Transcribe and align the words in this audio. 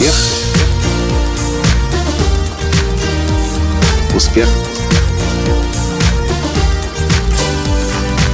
Успех. 0.00 0.14
Успех. 4.16 4.48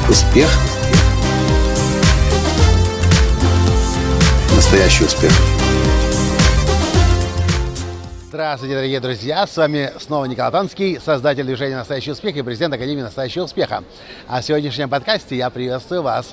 Успех. 0.09 0.49
Настоящий 4.55 5.05
успех. 5.07 5.33
Здравствуйте, 8.29 8.75
дорогие 8.77 9.01
друзья! 9.01 9.45
С 9.45 9.57
вами 9.57 9.91
снова 9.99 10.27
Николай 10.27 10.53
Танский, 10.53 11.01
создатель 11.05 11.43
движения 11.43 11.75
«Настоящий 11.75 12.13
успех» 12.13 12.37
и 12.37 12.43
президент 12.43 12.75
Академии 12.75 13.03
«Настоящего 13.03 13.43
успеха». 13.43 13.83
А 14.29 14.41
в 14.41 14.45
сегодняшнем 14.45 14.89
подкасте 14.89 15.37
я 15.37 15.51
приветствую 15.51 16.03
вас 16.03 16.33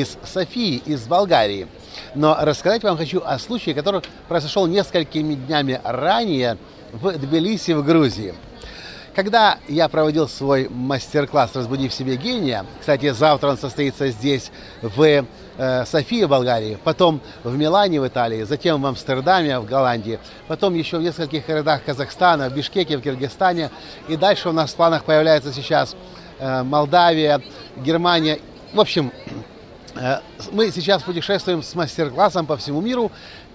из 0.00 0.16
Софии, 0.24 0.82
из 0.86 1.02
Болгарии. 1.06 1.68
Но 2.14 2.36
рассказать 2.40 2.82
вам 2.82 2.96
хочу 2.96 3.20
о 3.24 3.38
случае, 3.38 3.74
который 3.74 4.00
произошел 4.28 4.66
несколькими 4.66 5.34
днями 5.34 5.80
ранее 5.84 6.56
в 6.92 7.12
Тбилиси, 7.12 7.72
в 7.72 7.84
Грузии. 7.84 8.34
Когда 9.14 9.58
я 9.68 9.90
проводил 9.90 10.26
свой 10.26 10.68
мастер-класс 10.70 11.50
«Разбуди 11.54 11.88
в 11.88 11.92
себе 11.92 12.16
гения», 12.16 12.64
кстати, 12.80 13.10
завтра 13.10 13.48
он 13.48 13.58
состоится 13.58 14.08
здесь, 14.08 14.50
в 14.80 15.26
э, 15.58 15.84
Софии, 15.84 16.24
Болгарии, 16.24 16.78
потом 16.82 17.20
в 17.44 17.54
Милане, 17.54 18.00
в 18.00 18.08
Италии, 18.08 18.44
затем 18.44 18.80
в 18.80 18.86
Амстердаме, 18.86 19.58
в 19.58 19.66
Голландии, 19.66 20.18
потом 20.48 20.72
еще 20.72 20.96
в 20.96 21.02
нескольких 21.02 21.46
городах 21.46 21.84
Казахстана, 21.84 22.48
в 22.48 22.54
Бишкеке, 22.54 22.96
в 22.96 23.02
Киргизстане, 23.02 23.70
и 24.08 24.16
дальше 24.16 24.48
у 24.48 24.52
нас 24.52 24.70
в 24.70 24.76
планах 24.76 25.04
появляется 25.04 25.52
сейчас 25.52 25.94
э, 26.38 26.62
Молдавия, 26.62 27.42
Германия. 27.76 28.38
В 28.72 28.80
общем, 28.80 29.12
мы 30.52 30.70
сейчас 30.70 31.02
путешествуем 31.02 31.62
с 31.62 31.74
мастер-классом 31.74 32.46
по 32.46 32.56
всему 32.56 32.80
миру, 32.80 33.10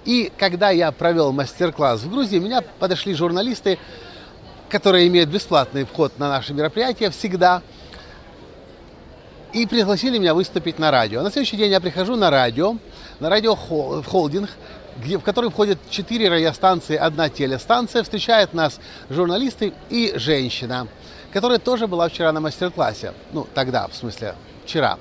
и 0.05 0.31
когда 0.37 0.69
я 0.69 0.91
провел 0.91 1.31
мастер-класс 1.31 2.01
в 2.01 2.09
Грузии, 2.09 2.37
меня 2.37 2.61
подошли 2.61 3.13
журналисты, 3.13 3.77
которые 4.69 5.07
имеют 5.07 5.29
бесплатный 5.29 5.85
вход 5.85 6.17
на 6.19 6.29
наши 6.29 6.53
мероприятия 6.53 7.09
всегда, 7.09 7.61
и 9.53 9.65
пригласили 9.65 10.17
меня 10.17 10.33
выступить 10.33 10.77
на 10.77 10.91
радио. 10.91 11.21
На 11.21 11.31
следующий 11.31 11.57
день 11.57 11.71
я 11.71 11.79
прихожу 11.79 12.15
на 12.15 12.29
радио, 12.29 12.77
на 13.19 13.29
радио 13.29 13.55
холдинг, 13.55 14.49
где, 14.97 15.17
в 15.17 15.21
который 15.21 15.49
входят 15.49 15.79
четыре 15.89 16.29
радиостанции, 16.29 16.95
одна 16.95 17.29
телестанция. 17.29 18.03
Встречают 18.03 18.53
нас 18.53 18.79
журналисты 19.09 19.73
и 19.89 20.13
женщина, 20.15 20.87
которая 21.31 21.59
тоже 21.59 21.87
была 21.87 22.09
вчера 22.09 22.31
на 22.31 22.39
мастер-классе. 22.39 23.13
Ну, 23.31 23.47
тогда, 23.53 23.87
в 23.87 23.95
смысле, 23.95 24.35
вчера. 24.65 24.97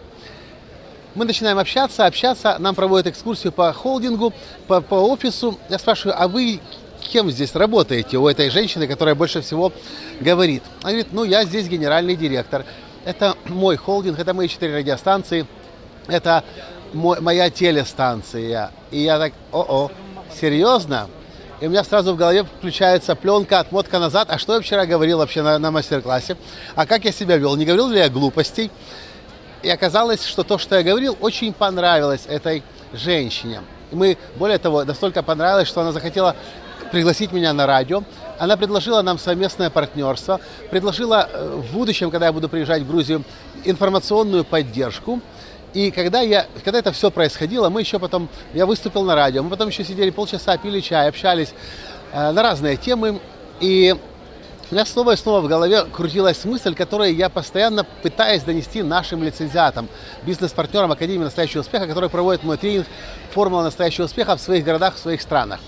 Мы 1.16 1.24
начинаем 1.24 1.58
общаться, 1.58 2.04
общаться, 2.04 2.56
нам 2.58 2.74
проводят 2.74 3.06
экскурсию 3.06 3.50
по 3.50 3.72
холдингу, 3.72 4.34
по, 4.66 4.82
по 4.82 4.96
офису. 4.96 5.58
Я 5.70 5.78
спрашиваю, 5.78 6.14
а 6.22 6.28
вы 6.28 6.60
кем 7.00 7.30
здесь 7.30 7.54
работаете 7.54 8.18
у 8.18 8.28
этой 8.28 8.50
женщины, 8.50 8.86
которая 8.86 9.14
больше 9.14 9.40
всего 9.40 9.72
говорит? 10.20 10.62
Она 10.82 10.90
говорит, 10.90 11.12
ну, 11.12 11.24
я 11.24 11.44
здесь 11.44 11.68
генеральный 11.68 12.16
директор. 12.16 12.66
Это 13.06 13.34
мой 13.46 13.76
холдинг, 13.76 14.18
это 14.18 14.34
мои 14.34 14.46
четыре 14.46 14.76
радиостанции, 14.76 15.46
это 16.06 16.44
мой, 16.92 17.18
моя 17.22 17.48
телестанция. 17.48 18.70
И 18.90 19.00
я 19.00 19.18
так, 19.18 19.32
о-о, 19.52 19.90
серьезно? 20.38 21.08
И 21.62 21.66
у 21.66 21.70
меня 21.70 21.82
сразу 21.82 22.12
в 22.12 22.16
голове 22.18 22.44
включается 22.44 23.14
пленка, 23.14 23.60
отмотка 23.60 23.98
назад. 23.98 24.28
А 24.30 24.36
что 24.36 24.56
я 24.56 24.60
вчера 24.60 24.84
говорил 24.84 25.16
вообще 25.16 25.40
на, 25.40 25.58
на 25.58 25.70
мастер-классе? 25.70 26.36
А 26.74 26.84
как 26.84 27.06
я 27.06 27.12
себя 27.12 27.38
вел? 27.38 27.56
Не 27.56 27.64
говорил 27.64 27.88
ли 27.88 28.00
я 28.00 28.10
глупостей? 28.10 28.70
И 29.62 29.68
оказалось, 29.68 30.24
что 30.24 30.42
то, 30.42 30.58
что 30.58 30.76
я 30.76 30.82
говорил, 30.82 31.16
очень 31.20 31.52
понравилось 31.52 32.24
этой 32.28 32.62
женщине. 32.92 33.60
Мы, 33.92 34.18
более 34.36 34.58
того, 34.58 34.84
настолько 34.84 35.22
понравилось, 35.22 35.68
что 35.68 35.80
она 35.80 35.92
захотела 35.92 36.36
пригласить 36.90 37.32
меня 37.32 37.52
на 37.52 37.66
радио. 37.66 38.02
Она 38.38 38.56
предложила 38.56 39.02
нам 39.02 39.18
совместное 39.18 39.70
партнерство, 39.70 40.40
предложила 40.70 41.28
э, 41.32 41.62
в 41.62 41.72
будущем, 41.72 42.10
когда 42.10 42.26
я 42.26 42.32
буду 42.32 42.48
приезжать 42.48 42.82
в 42.82 42.88
Грузию, 42.88 43.24
информационную 43.64 44.44
поддержку. 44.44 45.20
И 45.72 45.90
когда, 45.90 46.20
я, 46.20 46.46
когда 46.64 46.78
это 46.78 46.92
все 46.92 47.10
происходило, 47.10 47.68
мы 47.68 47.80
еще 47.80 47.98
потом, 47.98 48.28
я 48.54 48.66
выступил 48.66 49.02
на 49.02 49.14
радио, 49.14 49.42
мы 49.42 49.50
потом 49.50 49.68
еще 49.68 49.84
сидели 49.84 50.10
полчаса, 50.10 50.56
пили 50.56 50.80
чай, 50.80 51.08
общались 51.08 51.54
э, 52.12 52.30
на 52.30 52.42
разные 52.42 52.76
темы. 52.76 53.20
И 53.60 53.94
у 54.68 54.74
меня 54.74 54.84
снова 54.84 55.12
и 55.12 55.16
снова 55.16 55.40
в 55.40 55.48
голове 55.48 55.84
крутилась 55.84 56.44
мысль, 56.44 56.74
которую 56.74 57.14
я 57.14 57.28
постоянно 57.28 57.84
пытаюсь 57.84 58.42
донести 58.42 58.82
нашим 58.82 59.22
лицензиатам, 59.22 59.88
бизнес-партнерам 60.24 60.90
Академии 60.90 61.22
настоящего 61.22 61.60
успеха, 61.60 61.86
которые 61.86 62.10
проводят 62.10 62.42
мой 62.42 62.56
тренинг 62.56 62.86
«Формула 63.32 63.62
настоящего 63.62 64.06
успеха» 64.06 64.36
в 64.36 64.40
своих 64.40 64.64
городах, 64.64 64.96
в 64.96 64.98
своих 64.98 65.22
странах. 65.22 65.60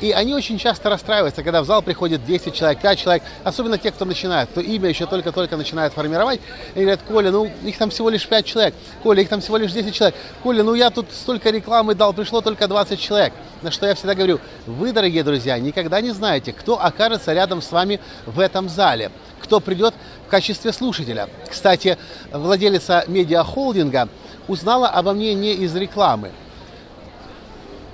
И 0.00 0.10
они 0.12 0.34
очень 0.34 0.58
часто 0.58 0.90
расстраиваются, 0.90 1.42
когда 1.42 1.62
в 1.62 1.66
зал 1.66 1.82
приходит 1.82 2.24
10 2.24 2.54
человек, 2.54 2.80
5 2.80 2.98
человек, 2.98 3.22
особенно 3.44 3.78
те, 3.78 3.90
кто 3.90 4.04
начинает, 4.04 4.48
кто 4.50 4.60
имя 4.60 4.88
еще 4.88 5.06
только-только 5.06 5.56
начинает 5.56 5.92
формировать. 5.92 6.40
И 6.74 6.80
говорят, 6.80 7.00
Коля, 7.02 7.30
ну 7.30 7.50
их 7.64 7.78
там 7.78 7.90
всего 7.90 8.10
лишь 8.10 8.26
5 8.26 8.44
человек, 8.44 8.74
Коля, 9.02 9.22
их 9.22 9.28
там 9.28 9.40
всего 9.40 9.56
лишь 9.56 9.72
10 9.72 9.94
человек, 9.94 10.16
Коля, 10.42 10.62
ну 10.62 10.74
я 10.74 10.90
тут 10.90 11.06
столько 11.12 11.50
рекламы 11.50 11.94
дал, 11.94 12.12
пришло 12.12 12.40
только 12.40 12.68
20 12.68 12.98
человек. 12.98 13.32
На 13.62 13.70
что 13.70 13.86
я 13.86 13.94
всегда 13.94 14.14
говорю, 14.14 14.40
вы, 14.66 14.92
дорогие 14.92 15.22
друзья, 15.22 15.58
никогда 15.58 16.00
не 16.00 16.10
знаете, 16.10 16.52
кто 16.52 16.82
окажется 16.82 17.32
рядом 17.32 17.62
с 17.62 17.72
вами 17.72 18.00
в 18.26 18.40
этом 18.40 18.68
зале 18.68 19.10
кто 19.44 19.60
придет 19.60 19.94
в 20.26 20.30
качестве 20.30 20.72
слушателя. 20.72 21.28
Кстати, 21.48 21.98
владелица 22.32 23.04
медиахолдинга 23.06 24.08
узнала 24.48 24.88
обо 24.88 25.12
мне 25.12 25.34
не 25.34 25.52
из 25.52 25.76
рекламы. 25.76 26.30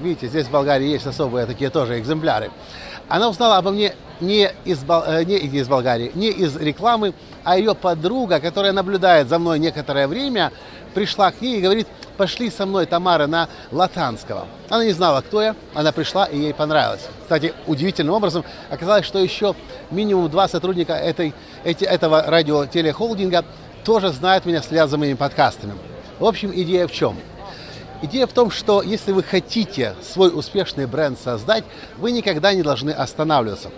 Видите, 0.00 0.28
здесь 0.28 0.47
в 0.47 0.50
Болгарии 0.50 0.88
есть 0.88 1.06
особые 1.06 1.47
такие 1.47 1.71
тоже 1.71 1.99
экземпляры. 1.99 2.50
Она 3.09 3.28
узнала 3.28 3.59
обо 3.59 3.71
мне 3.71 3.94
не 4.21 4.50
из, 4.65 4.83
э, 4.88 5.25
не 5.25 5.37
из 5.37 5.69
Болгарии, 5.69 6.11
не 6.15 6.28
из 6.28 6.56
рекламы, 6.56 7.12
а 7.44 7.59
ее 7.59 7.75
подруга, 7.75 8.41
которая 8.41 8.72
наблюдает 8.72 9.28
за 9.28 9.39
мной 9.39 9.59
некоторое 9.59 10.06
время, 10.06 10.53
пришла 10.94 11.31
к 11.31 11.41
ней 11.41 11.59
и 11.59 11.60
говорит, 11.60 11.87
пошли 12.16 12.50
со 12.50 12.66
мной, 12.66 12.87
Тамара, 12.87 13.27
на 13.27 13.49
Латанского. 13.71 14.47
Она 14.69 14.84
не 14.84 14.93
знала, 14.93 15.21
кто 15.21 15.43
я, 15.43 15.56
она 15.75 15.93
пришла 15.93 16.25
и 16.25 16.39
ей 16.39 16.55
понравилось. 16.55 17.06
Кстати, 17.22 17.53
удивительным 17.66 18.15
образом 18.15 18.44
оказалось, 18.71 19.06
что 19.06 19.19
еще 19.19 19.55
минимум 19.91 20.31
два 20.31 20.49
сотрудника 20.49 20.94
этой, 20.94 21.34
эти, 21.65 21.84
этого 21.84 22.22
радиотелехолдинга 22.27 23.44
тоже 23.84 24.10
знают 24.10 24.47
меня, 24.47 24.62
следят 24.62 24.89
за 24.89 24.99
моими 24.99 25.15
подкастами. 25.15 25.75
В 26.19 26.25
общем, 26.25 26.53
идея 26.55 26.87
в 26.87 26.93
чем? 26.93 27.16
Идея 28.03 28.27
в 28.27 28.33
том, 28.33 28.50
что 28.50 28.83
если 28.83 29.12
вы 29.12 29.22
хотите 29.22 29.94
свой 30.03 30.31
успешный 30.33 30.87
бренд 30.87 31.19
создать, 31.19 31.65
вы 31.99 32.12
никогда 32.12 32.55
не 32.55 32.62
должны 32.62 32.91
останавливаться. 32.91 33.71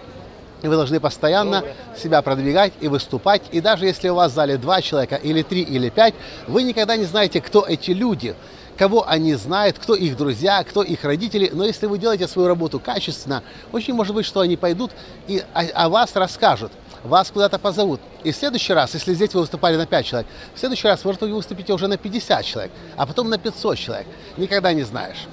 И 0.62 0.68
вы 0.68 0.76
должны 0.76 1.00
постоянно 1.00 1.64
себя 2.00 2.22
продвигать 2.22 2.72
и 2.80 2.86
выступать. 2.86 3.42
И 3.50 3.60
даже 3.60 3.84
если 3.84 4.08
у 4.10 4.14
вас 4.14 4.30
в 4.30 4.34
зале 4.36 4.58
два 4.58 4.80
человека, 4.80 5.16
или 5.16 5.42
три, 5.42 5.62
или 5.62 5.88
пять, 5.88 6.14
вы 6.46 6.62
никогда 6.62 6.96
не 6.96 7.04
знаете, 7.04 7.40
кто 7.40 7.66
эти 7.66 7.90
люди, 7.90 8.36
кого 8.78 9.08
они 9.08 9.34
знают, 9.34 9.80
кто 9.80 9.96
их 9.96 10.16
друзья, 10.16 10.62
кто 10.62 10.84
их 10.84 11.02
родители. 11.02 11.50
Но 11.52 11.64
если 11.64 11.86
вы 11.86 11.98
делаете 11.98 12.28
свою 12.28 12.46
работу 12.46 12.78
качественно, 12.78 13.42
очень 13.72 13.94
может 13.94 14.14
быть, 14.14 14.24
что 14.24 14.38
они 14.38 14.56
пойдут 14.56 14.92
и 15.26 15.42
о, 15.52 15.62
о 15.62 15.88
вас 15.88 16.14
расскажут 16.14 16.70
вас 17.04 17.30
куда-то 17.30 17.58
позовут. 17.58 18.00
И 18.24 18.32
в 18.32 18.36
следующий 18.36 18.72
раз, 18.72 18.94
если 18.94 19.14
здесь 19.14 19.34
вы 19.34 19.40
выступали 19.40 19.76
на 19.76 19.86
5 19.86 20.06
человек, 20.06 20.28
в 20.54 20.58
следующий 20.58 20.88
раз, 20.88 21.04
может, 21.04 21.20
вы 21.20 21.34
выступите 21.34 21.72
уже 21.72 21.88
на 21.88 21.96
50 21.96 22.44
человек, 22.44 22.72
а 22.96 23.06
потом 23.06 23.28
на 23.28 23.38
500 23.38 23.78
человек. 23.78 24.06
Никогда 24.36 24.72
не 24.72 24.82
знаешь. 24.82 25.26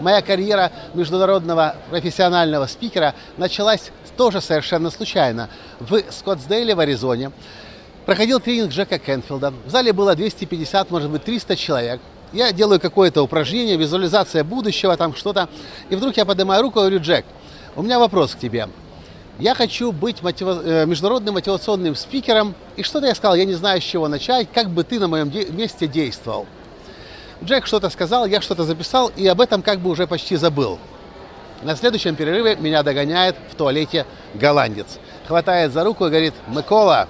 Моя 0.00 0.22
карьера 0.22 0.72
международного 0.94 1.76
профессионального 1.90 2.66
спикера 2.66 3.14
началась 3.36 3.90
тоже 4.16 4.40
совершенно 4.40 4.90
случайно. 4.90 5.48
В 5.80 6.02
Скоттсдейле 6.10 6.74
в 6.74 6.80
Аризоне 6.80 7.32
проходил 8.04 8.40
тренинг 8.40 8.70
Джека 8.70 8.98
Кенфилда. 8.98 9.52
В 9.66 9.70
зале 9.70 9.92
было 9.92 10.14
250, 10.14 10.90
может 10.90 11.10
быть, 11.10 11.24
300 11.24 11.56
человек. 11.56 12.00
Я 12.32 12.52
делаю 12.52 12.80
какое-то 12.80 13.22
упражнение, 13.22 13.76
визуализация 13.76 14.42
будущего, 14.42 14.96
там 14.96 15.14
что-то. 15.14 15.48
И 15.88 15.96
вдруг 15.96 16.16
я 16.16 16.24
поднимаю 16.24 16.62
руку 16.62 16.80
и 16.80 16.82
говорю, 16.82 17.00
Джек, 17.00 17.24
у 17.76 17.82
меня 17.82 17.98
вопрос 17.98 18.34
к 18.34 18.38
тебе. 18.38 18.68
Я 19.38 19.54
хочу 19.54 19.90
быть 19.90 20.22
мотива... 20.22 20.60
Э, 20.64 20.86
международным 20.86 21.34
мотивационным 21.34 21.96
спикером. 21.96 22.54
И 22.76 22.82
что-то 22.82 23.06
я 23.06 23.14
сказал, 23.14 23.34
я 23.34 23.44
не 23.44 23.54
знаю, 23.54 23.80
с 23.80 23.84
чего 23.84 24.06
начать, 24.08 24.48
как 24.52 24.70
бы 24.70 24.84
ты 24.84 25.00
на 25.00 25.08
моем 25.08 25.30
де... 25.30 25.46
месте 25.46 25.86
действовал. 25.88 26.46
Джек 27.42 27.66
что-то 27.66 27.90
сказал, 27.90 28.26
я 28.26 28.40
что-то 28.40 28.64
записал, 28.64 29.10
и 29.16 29.26
об 29.26 29.40
этом 29.40 29.62
как 29.62 29.80
бы 29.80 29.90
уже 29.90 30.06
почти 30.06 30.36
забыл. 30.36 30.78
На 31.62 31.74
следующем 31.76 32.14
перерыве 32.14 32.56
меня 32.56 32.82
догоняет 32.82 33.36
в 33.50 33.54
туалете 33.54 34.06
голландец. 34.34 34.98
Хватает 35.26 35.72
за 35.72 35.82
руку 35.82 36.06
и 36.06 36.10
говорит, 36.10 36.34
Микола, 36.46 37.08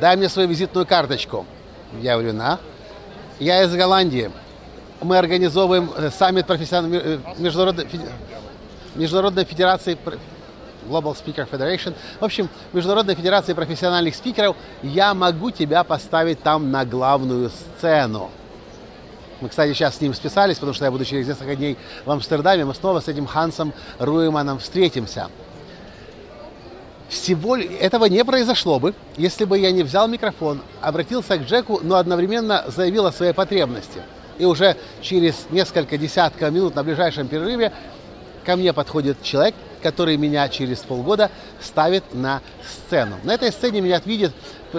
дай 0.00 0.16
мне 0.16 0.28
свою 0.28 0.48
визитную 0.48 0.86
карточку. 0.86 1.46
Я 2.02 2.14
говорю, 2.14 2.34
на. 2.34 2.58
Я 3.38 3.62
из 3.62 3.74
Голландии. 3.74 4.30
Мы 5.00 5.16
организовываем 5.16 5.90
э, 5.96 6.10
саммит 6.10 6.46
профессиональной 6.46 6.98
э, 6.98 7.18
международной, 7.38 7.86
международной 8.96 9.44
федерации 9.44 9.96
Global 10.88 11.16
Speaker 11.16 11.48
Federation. 11.48 11.94
В 12.20 12.24
общем, 12.24 12.48
Международная 12.72 13.14
федерация 13.14 13.54
профессиональных 13.54 14.14
спикеров. 14.14 14.56
Я 14.82 15.14
могу 15.14 15.50
тебя 15.50 15.84
поставить 15.84 16.42
там 16.42 16.70
на 16.70 16.84
главную 16.84 17.50
сцену. 17.50 18.30
Мы, 19.40 19.48
кстати, 19.48 19.72
сейчас 19.72 19.96
с 19.96 20.00
ним 20.00 20.14
списались, 20.14 20.56
потому 20.56 20.74
что 20.74 20.84
я 20.84 20.90
буду 20.90 21.04
через 21.04 21.28
несколько 21.28 21.54
дней 21.54 21.76
в 22.04 22.10
Амстердаме. 22.10 22.64
Мы 22.64 22.74
снова 22.74 23.00
с 23.00 23.08
этим 23.08 23.26
Хансом 23.26 23.72
Руеманом 23.98 24.58
встретимся. 24.58 25.28
Всего 27.08 27.56
этого 27.56 28.04
не 28.04 28.22
произошло 28.24 28.78
бы, 28.78 28.94
если 29.16 29.44
бы 29.44 29.58
я 29.58 29.72
не 29.72 29.82
взял 29.82 30.08
микрофон, 30.08 30.60
обратился 30.82 31.38
к 31.38 31.42
Джеку, 31.42 31.80
но 31.82 31.96
одновременно 31.96 32.64
заявил 32.68 33.06
о 33.06 33.12
своей 33.12 33.32
потребности. 33.32 34.02
И 34.38 34.44
уже 34.44 34.76
через 35.00 35.46
несколько 35.50 35.96
десятков 35.96 36.52
минут 36.52 36.74
на 36.74 36.84
ближайшем 36.84 37.26
перерыве 37.26 37.72
ко 38.48 38.56
мне 38.56 38.72
подходит 38.72 39.22
человек, 39.22 39.54
который 39.82 40.16
меня 40.16 40.48
через 40.48 40.78
полгода 40.78 41.30
ставит 41.60 42.14
на 42.14 42.40
сцену. 42.66 43.16
На 43.22 43.34
этой 43.34 43.52
сцене 43.52 43.82
меня 43.82 44.00
видит 44.06 44.32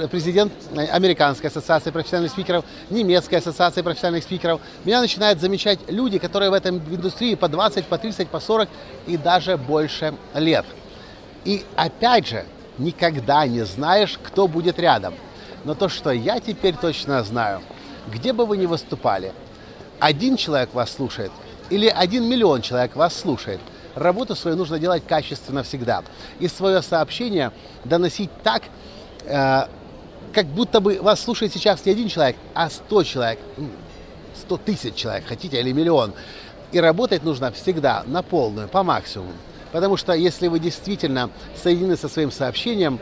президент 0.10 0.52
Американской 0.76 1.52
ассоциации 1.52 1.92
профессиональных 1.92 2.32
спикеров, 2.32 2.66
немецкой 2.90 3.36
ассоциации 3.36 3.84
профессиональных 3.84 4.24
спикеров. 4.24 4.60
Меня 4.86 5.02
начинают 5.02 5.40
замечать 5.40 5.78
люди, 5.88 6.18
которые 6.18 6.50
в 6.50 6.54
этом 6.54 6.78
индустрии 6.78 7.36
по 7.36 7.48
20, 7.48 7.86
по 7.86 8.00
30, 8.00 8.28
по 8.30 8.40
40 8.40 8.68
и 9.06 9.18
даже 9.18 9.56
больше 9.56 10.16
лет. 10.34 10.66
И 11.46 11.64
опять 11.76 12.28
же, 12.28 12.46
никогда 12.80 13.46
не 13.46 13.66
знаешь, 13.66 14.18
кто 14.24 14.48
будет 14.48 14.80
рядом. 14.80 15.14
Но 15.64 15.76
то, 15.76 15.90
что 15.90 16.10
я 16.10 16.40
теперь 16.40 16.74
точно 16.76 17.24
знаю, 17.24 17.62
где 18.12 18.34
бы 18.34 18.48
вы 18.48 18.58
ни 18.58 18.66
выступали, 18.66 19.32
один 20.00 20.38
человек 20.38 20.74
вас 20.74 20.92
слушает 20.92 21.32
или 21.70 21.88
один 21.88 22.28
миллион 22.28 22.62
человек 22.62 22.96
вас 22.96 23.18
слушает, 23.18 23.60
работу 23.96 24.36
свою 24.36 24.58
нужно 24.58 24.80
делать 24.80 25.04
качественно 25.08 25.64
всегда. 25.64 26.04
И 26.40 26.48
свое 26.48 26.82
сообщение 26.82 27.52
доносить 27.84 28.30
так, 28.44 28.64
э, 29.26 29.64
как 30.34 30.46
будто 30.48 30.80
бы 30.80 31.00
вас 31.02 31.22
слушает 31.22 31.54
сейчас 31.54 31.86
не 31.86 31.92
один 31.92 32.08
человек, 32.08 32.36
а 32.54 32.70
сто 32.70 33.04
человек, 33.04 33.40
сто 34.36 34.58
тысяч 34.58 34.96
человек, 34.96 35.26
хотите, 35.28 35.60
или 35.60 35.72
миллион. 35.72 36.14
И 36.72 36.80
работать 36.80 37.24
нужно 37.24 37.52
всегда 37.52 38.04
на 38.06 38.22
полную, 38.22 38.68
по 38.68 38.84
максимуму. 38.84 39.34
Потому 39.72 39.98
что 39.98 40.14
если 40.14 40.48
вы 40.48 40.60
действительно 40.60 41.30
соединены 41.56 41.98
со 41.98 42.10
своим 42.10 42.32
сообщением, 42.32 43.00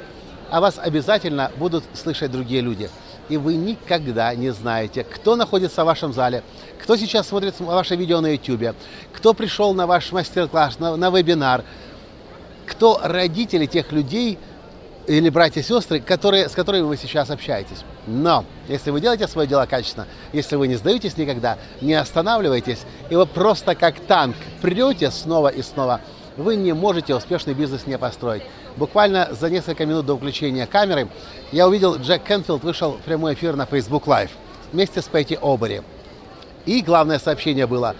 о 0.50 0.62
вас 0.62 0.80
обязательно 0.82 1.52
будут 1.58 1.84
слышать 1.94 2.32
другие 2.32 2.62
люди. 2.62 2.90
И 3.30 3.38
вы 3.38 3.56
никогда 3.56 4.34
не 4.36 4.52
знаете, 4.52 5.04
кто 5.04 5.36
находится 5.36 5.84
в 5.84 5.88
вашем 5.88 6.14
зале, 6.14 6.44
кто 6.82 6.96
сейчас 6.96 7.28
смотрит 7.28 7.60
ваше 7.60 7.96
видео 7.96 8.22
на 8.22 8.28
YouTube, 8.28 8.76
кто 9.14 9.34
пришел 9.34 9.74
на 9.74 9.86
ваш 9.86 10.12
мастер-класс, 10.12 10.80
на, 10.80 10.96
на 10.96 11.10
вебинар, 11.10 11.64
кто 12.66 13.00
родители 13.04 13.66
тех 13.66 13.92
людей 13.92 14.40
или 15.08 15.30
братья 15.30 15.62
и 15.62 15.64
сестры, 15.64 16.00
которые, 16.00 16.50
с 16.50 16.54
которыми 16.54 16.84
вы 16.84 16.98
сейчас 16.98 17.30
общаетесь. 17.30 17.84
Но 18.08 18.46
если 18.68 18.92
вы 18.92 19.02
делаете 19.02 19.28
свое 19.28 19.48
дело 19.48 19.66
качественно, 19.66 20.08
если 20.34 20.56
вы 20.56 20.68
не 20.68 20.76
сдаетесь 20.76 21.18
никогда, 21.18 21.58
не 21.82 21.94
останавливаетесь, 21.94 22.80
и 23.10 23.16
вы 23.16 23.26
просто 23.26 23.76
как 23.76 24.00
танк 24.02 24.36
придете 24.62 25.12
снова 25.12 25.50
и 25.50 25.62
снова– 25.62 26.02
вы 26.38 26.56
не 26.56 26.74
можете 26.74 27.16
успешный 27.16 27.54
бизнес 27.54 27.88
не 27.88 27.98
построить. 27.98 28.44
Буквально 28.78 29.30
за 29.32 29.50
несколько 29.50 29.86
минут 29.86 30.06
до 30.06 30.16
включения 30.16 30.68
камеры 30.68 31.10
я 31.52 31.68
увидел, 31.68 31.98
Джек 31.98 32.24
Кенфилд 32.24 32.64
вышел 32.64 32.94
в 32.94 33.02
прямой 33.02 33.34
эфир 33.34 33.56
на 33.56 33.66
Facebook 33.66 34.06
Live 34.06 34.30
вместе 34.72 35.02
с 35.02 35.06
Пэти 35.06 35.38
Обери. 35.42 35.82
И 36.66 36.82
главное 36.82 37.18
сообщение 37.20 37.66
было 37.66 37.96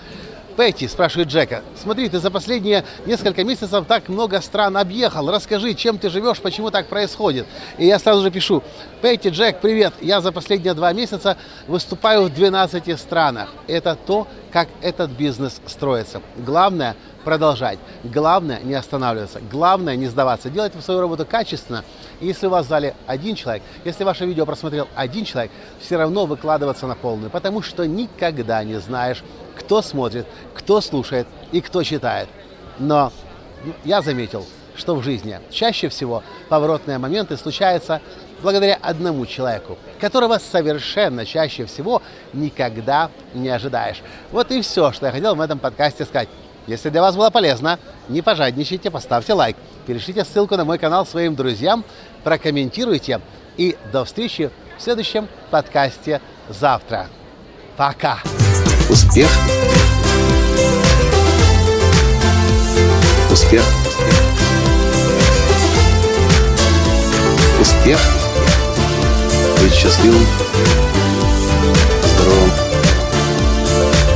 Пэти, 0.58 0.88
спрашивает 0.88 1.30
Джека, 1.30 1.62
смотри, 1.80 2.10
ты 2.10 2.18
за 2.18 2.32
последние 2.32 2.84
несколько 3.06 3.44
месяцев 3.44 3.86
так 3.88 4.10
много 4.10 4.42
стран 4.42 4.76
объехал, 4.78 5.30
расскажи, 5.30 5.76
чем 5.76 6.00
ты 6.00 6.10
живешь, 6.10 6.40
почему 6.40 6.72
так 6.72 6.88
происходит. 6.88 7.46
И 7.78 7.86
я 7.86 8.00
сразу 8.00 8.24
же 8.24 8.32
пишу, 8.32 8.64
Пэти, 9.02 9.28
Джек, 9.28 9.62
привет, 9.62 9.94
я 10.02 10.20
за 10.20 10.32
последние 10.32 10.74
два 10.74 10.94
месяца 10.94 11.38
выступаю 11.68 12.24
в 12.24 12.34
12 12.34 13.00
странах. 13.00 13.54
Это 13.68 13.96
то, 13.96 14.28
как 14.52 14.68
этот 14.82 15.12
бизнес 15.12 15.62
строится. 15.68 16.24
Главное 16.38 16.96
продолжать. 17.28 17.78
Главное 18.06 18.62
не 18.64 18.74
останавливаться. 18.74 19.42
Главное 19.52 19.98
не 19.98 20.08
сдаваться. 20.08 20.50
Делать 20.50 20.72
свою 20.82 21.02
работу 21.02 21.26
качественно. 21.26 21.84
И 22.22 22.28
если 22.28 22.48
у 22.48 22.50
вас 22.50 22.68
в 22.68 22.70
зале 22.70 22.96
один 23.06 23.36
человек, 23.36 23.64
если 23.84 24.06
ваше 24.06 24.26
видео 24.26 24.46
просмотрел 24.46 24.88
один 24.96 25.26
человек, 25.26 25.52
все 25.82 25.98
равно 25.98 26.26
выкладываться 26.26 26.88
на 26.88 26.96
полную. 26.96 27.30
Потому 27.30 27.62
что 27.62 27.86
никогда 27.86 28.64
не 28.64 28.80
знаешь, 28.80 29.26
кто 29.58 29.82
смотрит, 29.82 30.26
кто 30.54 30.80
слушает 30.80 31.28
и 31.52 31.60
кто 31.60 31.84
читает. 31.84 32.30
Но 32.80 33.12
я 33.84 34.02
заметил, 34.02 34.46
что 34.78 34.96
в 34.96 35.04
жизни 35.04 35.38
чаще 35.50 35.90
всего 35.90 36.24
поворотные 36.48 36.98
моменты 36.98 37.36
случаются 37.36 38.00
благодаря 38.42 38.78
одному 38.82 39.26
человеку, 39.26 39.78
которого 40.00 40.38
совершенно 40.38 41.26
чаще 41.26 41.66
всего 41.66 42.02
никогда 42.32 43.12
не 43.34 43.50
ожидаешь. 43.50 44.02
Вот 44.32 44.50
и 44.52 44.62
все, 44.62 44.94
что 44.94 45.08
я 45.08 45.12
хотел 45.12 45.36
в 45.36 45.42
этом 45.42 45.60
подкасте 45.60 46.06
сказать. 46.06 46.30
Если 46.68 46.90
для 46.90 47.02
вас 47.02 47.16
было 47.16 47.30
полезно, 47.30 47.80
не 48.10 48.22
пожадничайте, 48.22 48.92
поставьте 48.92 49.34
лайк, 49.34 49.56
перешлите 49.86 50.26
ссылку 50.26 50.58
на 50.58 50.66
мой 50.66 50.78
канал 50.78 51.06
своим 51.06 51.34
друзьям, 51.34 51.86
прокомментируйте. 52.26 53.22
И 53.56 53.78
до 53.92 54.04
встречи 54.04 54.52
в 54.78 54.82
следующем 54.82 55.30
подкасте 55.50 56.22
завтра. 56.50 57.08
Пока! 57.78 58.20
Успех! 58.90 59.30
Успех! 63.32 63.64
Успех! 67.62 68.00
Быть 69.62 69.74
счастливым, 69.74 70.26
здоровым 72.04 72.52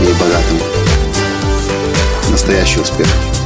и 0.02 0.14
богатым. 0.20 0.71
Настоящий 2.32 2.80
успех! 2.80 3.41